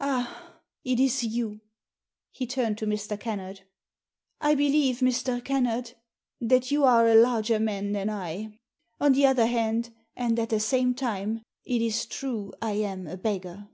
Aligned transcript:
Ah— 0.00 0.56
it 0.92 0.98
is 0.98 1.22
you." 1.22 1.60
He 2.32 2.48
turned 2.48 2.78
to 2.78 2.84
Mr. 2.84 3.16
Kennard. 3.16 3.60
*'I 4.40 4.56
believe, 4.56 4.98
Mr. 4.98 5.40
Kennard, 5.44 5.92
that 6.40 6.72
you 6.72 6.82
are 6.82 7.06
a 7.06 7.14
larger 7.14 7.60
man 7.60 7.92
than 7.92 8.10
I. 8.10 8.58
On 8.98 9.12
the 9.12 9.26
other 9.26 9.46
hand, 9.46 9.94
and 10.16 10.36
at 10.40 10.48
the 10.48 10.58
same 10.58 10.96
time, 10.96 11.44
it 11.64 11.80
is 11.80 12.06
true 12.06 12.52
I 12.60 12.72
am 12.72 13.06
a 13.06 13.16
beggar." 13.16 13.68